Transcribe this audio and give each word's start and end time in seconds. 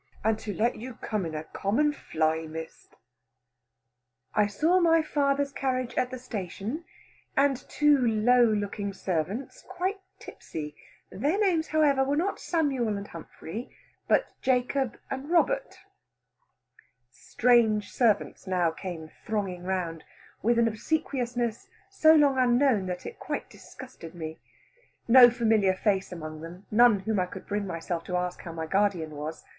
And 0.23 0.39
to 0.39 0.51
let 0.51 0.77
you 0.77 0.95
come 0.95 1.27
in 1.27 1.35
a 1.35 1.43
common 1.43 1.93
fly, 1.93 2.47
Miss!" 2.47 2.87
"I 4.33 4.47
saw 4.47 4.79
my 4.79 5.03
father's 5.03 5.51
carriage 5.51 5.93
at 5.95 6.09
the 6.09 6.17
station, 6.17 6.85
and 7.37 7.55
two 7.69 7.99
low 8.07 8.43
looking 8.43 8.93
servants 8.93 9.63
quite 9.69 9.99
tipsy. 10.17 10.75
Their 11.11 11.39
names, 11.39 11.67
however, 11.67 12.03
were 12.03 12.15
not 12.17 12.39
Samuel 12.39 12.97
and 12.97 13.07
Humphry, 13.09 13.77
but 14.07 14.25
Jacob 14.41 14.97
and 15.11 15.29
Robert." 15.29 15.77
Strange 17.11 17.91
servants 17.91 18.47
now 18.47 18.71
came 18.71 19.11
thronging 19.23 19.65
round, 19.65 20.03
with 20.41 20.57
an 20.57 20.67
obsequiousness 20.67 21.67
so 21.91 22.15
long 22.15 22.39
unknown 22.39 22.87
that 22.87 23.05
it 23.05 23.19
quite 23.19 23.51
disgusted 23.51 24.15
me. 24.15 24.39
No 25.07 25.29
familiar 25.29 25.75
face 25.75 26.11
among 26.11 26.41
them, 26.41 26.65
none 26.71 27.01
whom 27.01 27.19
I 27.19 27.27
could 27.27 27.45
bring 27.45 27.67
myself 27.67 28.03
to 28.05 28.17
ask 28.17 28.41
how 28.41 28.51
my 28.51 28.65
guardian 28.65 29.11
was. 29.11 29.43